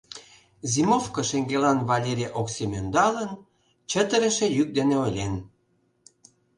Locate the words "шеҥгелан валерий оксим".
1.29-2.71